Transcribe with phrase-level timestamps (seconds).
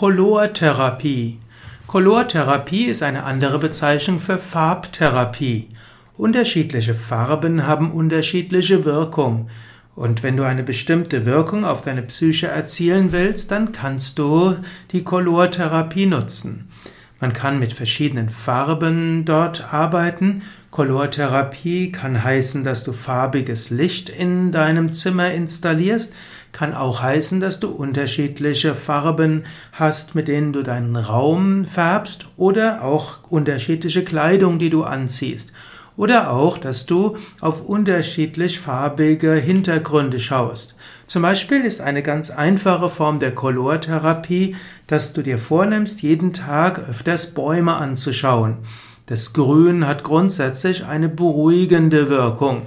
[0.00, 1.40] Colortherapie.
[1.86, 5.68] Colortherapie ist eine andere Bezeichnung für Farbtherapie.
[6.16, 9.50] Unterschiedliche Farben haben unterschiedliche Wirkung.
[9.94, 14.56] Und wenn du eine bestimmte Wirkung auf deine Psyche erzielen willst, dann kannst du
[14.90, 16.70] die Colortherapie nutzen.
[17.20, 20.40] Man kann mit verschiedenen Farben dort arbeiten.
[20.70, 26.14] Colortherapie kann heißen, dass du farbiges Licht in deinem Zimmer installierst,
[26.52, 32.82] kann auch heißen, dass du unterschiedliche Farben hast, mit denen du deinen Raum färbst oder
[32.82, 35.52] auch unterschiedliche Kleidung, die du anziehst.
[35.96, 40.74] Oder auch, dass du auf unterschiedlich farbige Hintergründe schaust.
[41.06, 44.56] Zum Beispiel ist eine ganz einfache Form der Colortherapie,
[44.86, 48.58] dass du dir vornimmst, jeden Tag öfters Bäume anzuschauen.
[49.06, 52.66] Das Grün hat grundsätzlich eine beruhigende Wirkung.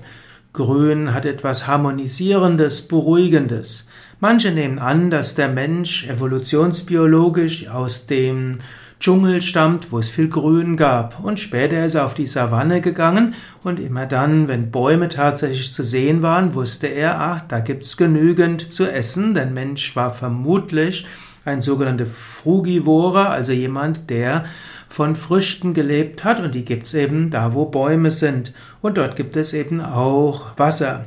[0.53, 3.87] Grün hat etwas Harmonisierendes, Beruhigendes.
[4.19, 8.59] Manche nehmen an, dass der Mensch evolutionsbiologisch aus dem
[8.99, 11.23] Dschungel stammt, wo es viel Grün gab.
[11.23, 15.81] Und später ist er auf die Savanne gegangen und immer dann, wenn Bäume tatsächlich zu
[15.81, 19.33] sehen waren, wusste er, ach, da gibt's genügend zu essen.
[19.33, 21.07] Denn Mensch war vermutlich
[21.45, 24.45] ein sogenannter Frugivore, also jemand, der
[24.93, 28.53] von Früchten gelebt hat und die gibt's eben da, wo Bäume sind.
[28.79, 31.05] Und dort gibt es eben auch Wasser.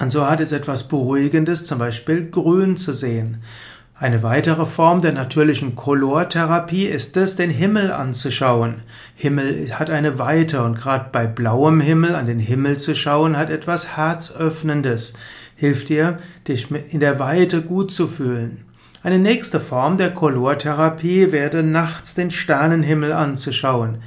[0.00, 3.44] Und so hat es etwas Beruhigendes, zum Beispiel grün zu sehen.
[3.94, 8.82] Eine weitere Form der natürlichen Kolortherapie ist es, den Himmel anzuschauen.
[9.14, 13.50] Himmel hat eine Weite und gerade bei blauem Himmel an den Himmel zu schauen hat
[13.50, 15.12] etwas Herzöffnendes.
[15.54, 16.16] Hilft dir,
[16.48, 18.64] dich in der Weite gut zu fühlen.
[19.04, 23.98] Eine nächste Form der Kolortherapie wäre nachts den Sternenhimmel anzuschauen.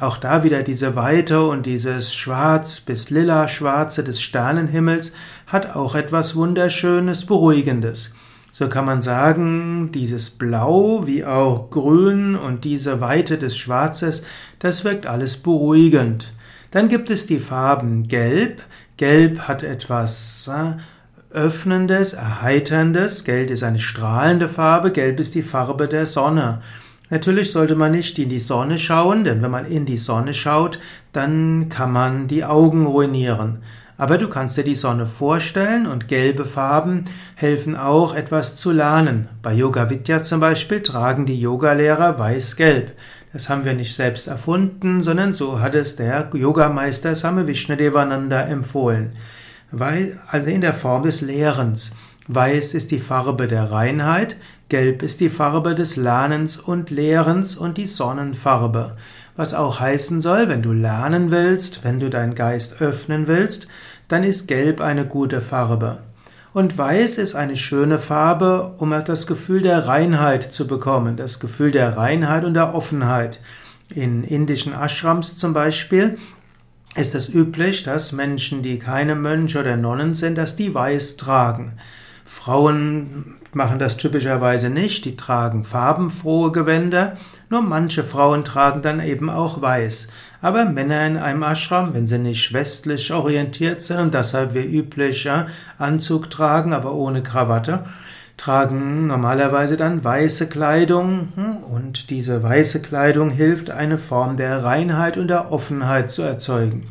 [0.00, 5.12] Auch da wieder diese Weite und dieses Schwarz bis lila Schwarze des Sternenhimmels
[5.46, 8.10] hat auch etwas Wunderschönes, Beruhigendes.
[8.50, 14.24] So kann man sagen, dieses Blau wie auch Grün und diese Weite des Schwarzes,
[14.60, 16.32] das wirkt alles beruhigend.
[16.70, 18.62] Dann gibt es die Farben Gelb.
[18.96, 20.78] Gelb hat etwas äh,
[21.30, 23.24] Öffnendes, Erheiterndes.
[23.24, 24.92] Gelb ist eine strahlende Farbe.
[24.92, 26.62] Gelb ist die Farbe der Sonne.
[27.10, 30.78] Natürlich sollte man nicht in die Sonne schauen, denn wenn man in die Sonne schaut,
[31.12, 33.58] dann kann man die Augen ruinieren.
[33.98, 39.28] Aber du kannst dir die Sonne vorstellen und gelbe Farben helfen auch etwas zu lernen.
[39.42, 42.92] Bei Yoga Vidya zum Beispiel tragen die Yogalehrer weiß-gelb.
[43.34, 49.12] Das haben wir nicht selbst erfunden, sondern so hat es der Yogameister Same Vishnadevananda empfohlen.
[49.70, 51.92] Weil, also in der Form des Lehrens.
[52.26, 54.36] Weiß ist die Farbe der Reinheit,
[54.68, 58.96] gelb ist die Farbe des Lernens und Lehrens und die Sonnenfarbe
[59.38, 63.68] was auch heißen soll, wenn du lernen willst, wenn du deinen Geist öffnen willst,
[64.08, 65.98] dann ist Gelb eine gute Farbe.
[66.52, 71.70] Und Weiß ist eine schöne Farbe, um das Gefühl der Reinheit zu bekommen, das Gefühl
[71.70, 73.38] der Reinheit und der Offenheit.
[73.94, 76.18] In indischen Ashrams zum Beispiel
[76.98, 81.78] ist es üblich, dass Menschen, die keine Mönche oder Nonnen sind, dass die Weiß tragen.
[82.24, 87.16] Frauen machen das typischerweise nicht, die tragen farbenfrohe Gewänder,
[87.48, 90.08] nur manche Frauen tragen dann eben auch weiß.
[90.42, 95.24] Aber Männer in einem Ashram, wenn sie nicht westlich orientiert sind und deshalb wie üblich
[95.24, 95.46] ja,
[95.78, 97.86] Anzug tragen, aber ohne Krawatte,
[98.38, 105.18] tragen normalerweise dann weiße Kleidung hm, und diese weiße Kleidung hilft, eine Form der Reinheit
[105.18, 106.86] und der Offenheit zu erzeugen.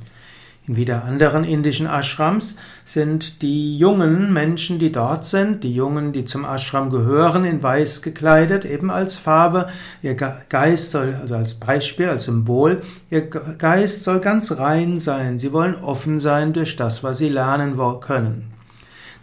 [0.68, 6.26] In wieder anderen indischen Ashrams sind die jungen Menschen, die dort sind, die Jungen, die
[6.26, 9.70] zum Ashram gehören, in weiß gekleidet, eben als Farbe.
[10.02, 15.40] Ihr Geist soll, also als Beispiel, als Symbol, ihr Geist soll ganz rein sein.
[15.40, 18.57] Sie wollen offen sein durch das, was sie lernen können.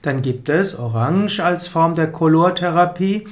[0.05, 3.27] Dann gibt es Orange als Form der Kolortherapie.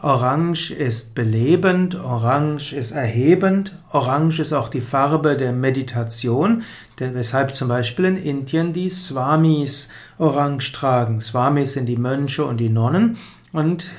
[0.00, 6.62] Orange ist belebend, Orange ist erhebend, Orange ist auch die Farbe der Meditation,
[6.96, 11.20] weshalb zum Beispiel in Indien die Swamis Orange tragen.
[11.20, 13.16] Swamis sind die Mönche und die Nonnen
[13.52, 13.92] und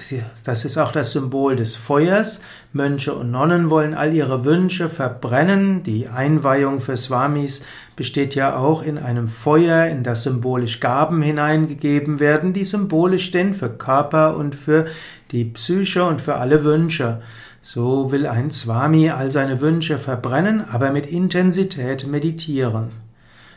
[0.46, 2.42] das ist auch das Symbol des Feuers.
[2.72, 5.84] Mönche und Nonnen wollen all ihre Wünsche verbrennen.
[5.84, 7.64] Die Einweihung für Swamis
[7.96, 13.54] besteht ja auch in einem Feuer, in das symbolisch Gaben hineingegeben werden, die symbolisch stehen
[13.54, 14.88] für Körper und für
[15.32, 17.22] die Psyche und für alle Wünsche.
[17.62, 22.90] So will ein Swami all seine Wünsche verbrennen, aber mit Intensität meditieren.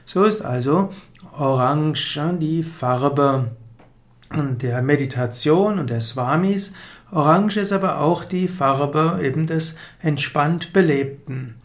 [0.05, 0.91] So ist also
[1.33, 3.51] Orange die Farbe
[4.35, 6.73] der Meditation und der Swamis.
[7.11, 11.57] Orange ist aber auch die Farbe eben des entspannt Belebten.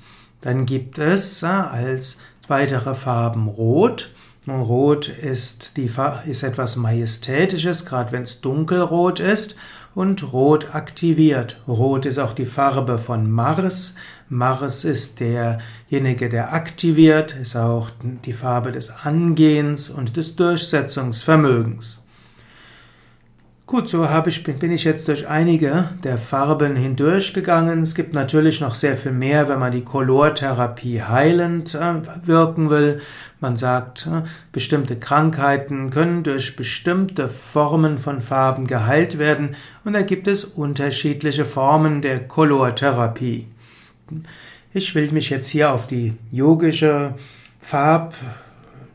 [0.42, 2.18] Dann gibt es als
[2.48, 4.10] weitere Farben Rot.
[4.48, 5.90] Rot ist, die,
[6.26, 9.56] ist etwas Majestätisches, gerade wenn es dunkelrot ist.
[9.94, 11.62] und Rot aktiviert.
[11.68, 13.96] Rot ist auch die Farbe von Mars.
[14.30, 22.01] Mars ist derjenige, der aktiviert, ist auch die Farbe des Angehens und des Durchsetzungsvermögens.
[23.72, 27.84] Gut, so habe ich, bin ich jetzt durch einige der Farben hindurchgegangen.
[27.84, 31.94] Es gibt natürlich noch sehr viel mehr, wenn man die Kolortherapie heilend äh,
[32.26, 33.00] wirken will.
[33.40, 40.02] Man sagt, äh, bestimmte Krankheiten können durch bestimmte Formen von Farben geheilt werden und da
[40.02, 43.48] gibt es unterschiedliche Formen der Kolortherapie.
[44.74, 47.14] Ich will mich jetzt hier auf die yogische
[47.62, 48.16] Farb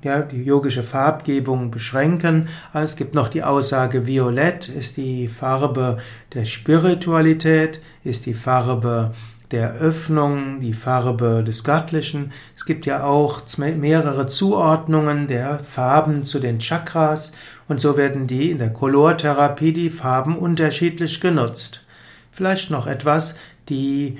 [0.06, 2.48] ja, die yogische Farbgebung beschränken.
[2.72, 5.98] es gibt noch die Aussage, Violett ist die Farbe
[6.32, 9.12] der Spiritualität, ist die Farbe
[9.50, 12.32] der Öffnung, die Farbe des Göttlichen.
[12.56, 17.32] Es gibt ja auch mehrere Zuordnungen der Farben zu den Chakras
[17.68, 21.84] und so werden die in der Kolortherapie die Farben unterschiedlich genutzt.
[22.32, 23.36] Vielleicht noch etwas,
[23.68, 24.18] die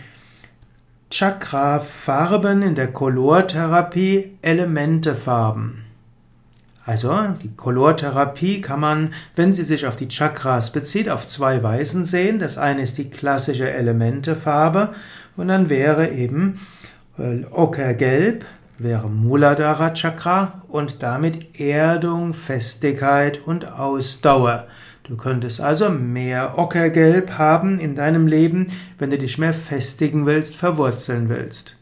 [1.11, 5.85] Chakra-Farben in der Kolortherapie Elementefarben.
[6.85, 7.13] Also
[7.43, 12.39] die Kolortherapie kann man, wenn sie sich auf die Chakras bezieht, auf zwei Weisen sehen.
[12.39, 14.95] Das eine ist die klassische Elementefarbe
[15.37, 16.61] und dann wäre eben
[17.19, 18.45] äh, Ockergelb,
[18.79, 24.67] wäre Muladhara Chakra und damit Erdung, Festigkeit und Ausdauer.
[25.07, 30.57] Du könntest also mehr Ockergelb haben in deinem Leben, wenn du dich mehr festigen willst,
[30.57, 31.77] verwurzeln willst.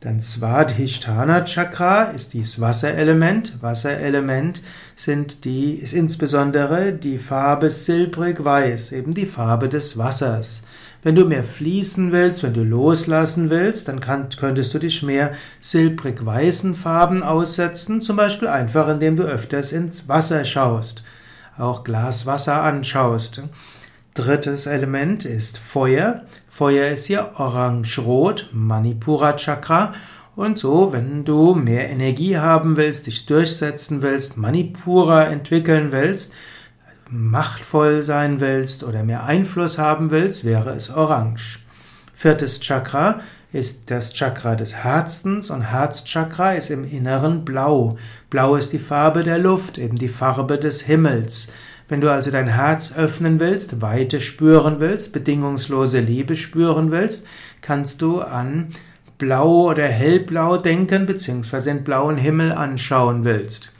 [0.00, 3.60] Dann Svadhisthana Chakra ist dieses Wasserelement.
[3.62, 4.62] Wasserelement
[4.94, 10.62] sind die, ist insbesondere die Farbe silbrig-weiß, eben die Farbe des Wassers.
[11.02, 15.32] Wenn du mehr fließen willst, wenn du loslassen willst, dann kann, könntest du dich mehr
[15.60, 21.02] silbrig-weißen Farben aussetzen, zum Beispiel einfach indem du öfters ins Wasser schaust
[21.58, 23.42] auch Glaswasser anschaust.
[24.14, 26.22] Drittes Element ist Feuer.
[26.48, 29.92] Feuer ist hier orange-rot, Manipura Chakra.
[30.36, 36.32] Und so, wenn du mehr Energie haben willst, dich durchsetzen willst, Manipura entwickeln willst,
[37.10, 41.60] machtvoll sein willst oder mehr Einfluss haben willst, wäre es orange.
[42.18, 43.20] Viertes Chakra
[43.52, 47.98] ist das Chakra des Herzens und Herzchakra ist im Inneren blau.
[48.30, 51.52] Blau ist die Farbe der Luft, eben die Farbe des Himmels.
[51.90, 57.26] Wenn du also dein Herz öffnen willst, Weite spüren willst, bedingungslose Liebe spüren willst,
[57.60, 58.68] kannst du an
[59.18, 63.72] Blau oder Hellblau denken, beziehungsweise den blauen Himmel anschauen willst.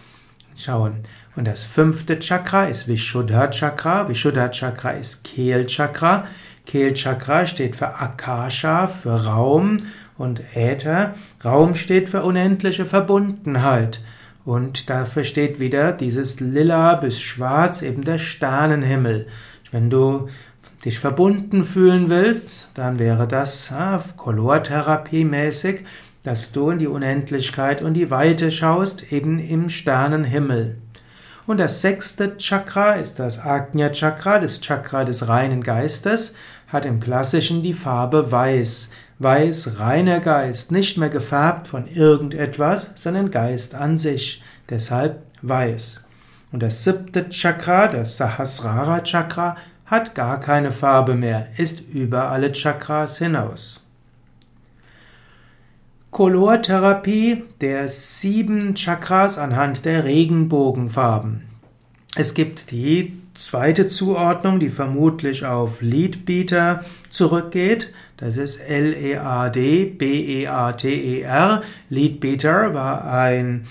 [0.59, 1.05] Schauen.
[1.37, 4.11] Und das fünfte Chakra ist Vishuddha Chakra.
[4.11, 6.27] Vishuddha Chakra ist Kehl Chakra.
[6.67, 9.85] Kehlchakra steht für Akasha, für Raum
[10.19, 11.15] und Äther.
[11.45, 14.01] Raum steht für unendliche Verbundenheit.
[14.45, 19.27] Und dafür steht wieder dieses Lila bis Schwarz, eben der Sternenhimmel.
[19.73, 20.29] Wenn du
[20.85, 25.85] dich verbunden fühlen willst, dann wäre das ja, Kolortherapie mäßig,
[26.23, 30.79] dass du in die Unendlichkeit und die Weite schaust, eben im Sternenhimmel.
[31.47, 36.35] Und das sechste Chakra ist das Agnya Chakra, das Chakra des reinen Geistes
[36.69, 38.91] hat im Klassischen die Farbe Weiß.
[39.19, 44.43] Weiß, reiner Geist, nicht mehr gefärbt von irgendetwas, sondern Geist an sich.
[44.69, 46.05] Deshalb Weiß.
[46.53, 52.53] Und das siebte Chakra, das Sahasrara Chakra, hat gar keine Farbe mehr, ist über alle
[52.53, 53.81] Chakras hinaus.
[56.11, 61.46] Kolortherapie der sieben Chakras anhand der Regenbogenfarben.
[62.19, 66.81] Es gibt die zweite Zuordnung, die vermutlich auf Leadbeater
[67.11, 67.93] zurückgeht.
[68.17, 69.23] Das ist L-E-A-D-B-E-A-T-E-R.
[71.91, 73.67] Leadbeater war ein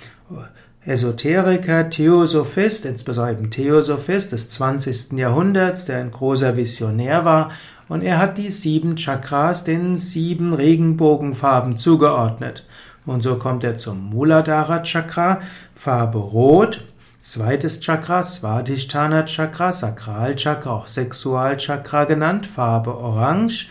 [0.86, 5.14] Esoteriker, Theosophist, insbesondere Theosophist des 20.
[5.14, 7.50] Jahrhunderts, der ein großer Visionär war.
[7.88, 12.68] Und er hat die sieben Chakras den sieben Regenbogenfarben zugeordnet.
[13.08, 15.42] Und so kommt er zum Muladhara Chakra,
[15.74, 16.84] Farbe Rot,
[17.28, 23.68] Zweites Chakra, Svadhisthana Chakra, Sakralchakra, auch Sexualchakra genannt, Farbe Orange.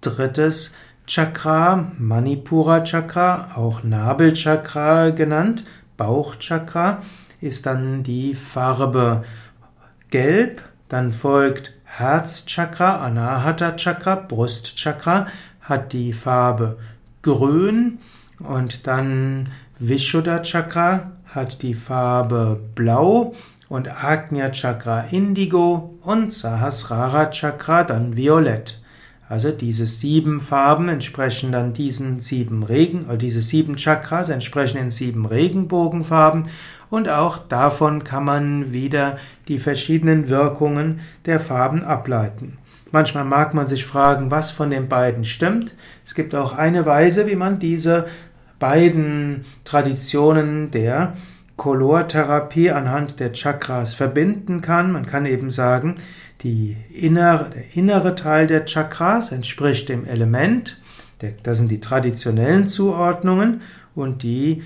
[0.00, 0.72] Drittes
[1.06, 5.64] Chakra, Manipura Chakra, auch Nabelchakra genannt,
[5.98, 7.02] Bauchchakra,
[7.42, 9.22] ist dann die Farbe
[10.08, 10.62] Gelb.
[10.88, 15.26] Dann folgt Herzchakra, Anahata Chakra, Brustchakra,
[15.60, 16.78] hat die Farbe
[17.20, 17.98] Grün.
[18.38, 23.32] Und dann Vishuddha Chakra, hat die Farbe Blau
[23.68, 28.82] und Agnya Chakra Indigo und Sahasrara Chakra dann Violett.
[29.28, 34.90] Also diese sieben Farben entsprechen dann diesen sieben Regen, oder diese sieben Chakras entsprechen den
[34.90, 36.48] sieben Regenbogenfarben
[36.90, 42.58] und auch davon kann man wieder die verschiedenen Wirkungen der Farben ableiten.
[42.90, 45.74] Manchmal mag man sich fragen, was von den beiden stimmt.
[46.06, 48.06] Es gibt auch eine Weise, wie man diese
[48.58, 51.14] beiden Traditionen der
[51.56, 54.92] Kolortherapie anhand der Chakras verbinden kann.
[54.92, 55.96] Man kann eben sagen,
[56.42, 60.80] innere, der innere Teil der Chakras entspricht dem Element.
[61.42, 63.62] Das sind die traditionellen Zuordnungen
[63.94, 64.62] und die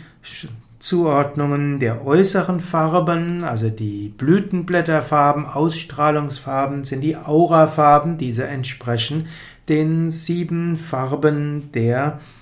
[0.79, 8.19] Zuordnungen der äußeren Farben, also die Blütenblätterfarben, Ausstrahlungsfarben, sind die Aurafarben.
[8.19, 9.29] Diese entsprechen
[9.69, 12.42] den sieben Farben der, äh,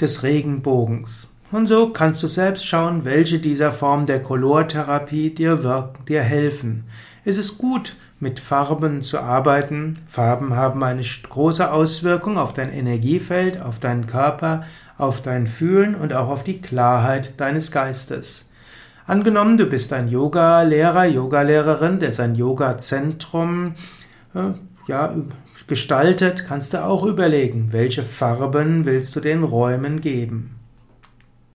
[0.00, 1.28] des Regenbogens.
[1.52, 6.84] Und so kannst du selbst schauen, welche dieser Formen der Kolortherapie dir wirken, dir helfen.
[7.24, 9.94] Es ist gut, mit Farben zu arbeiten.
[10.08, 14.64] Farben haben eine große Auswirkung auf dein Energiefeld, auf deinen Körper,
[14.98, 18.48] auf dein Fühlen und auch auf die Klarheit deines Geistes.
[19.06, 23.74] Angenommen, du bist ein Yoga-Lehrer, Yoga-Lehrerin, der sein Yoga-Zentrum
[24.34, 24.52] äh,
[24.86, 25.14] ja,
[25.66, 30.53] gestaltet, kannst du auch überlegen, welche Farben willst du den Räumen geben.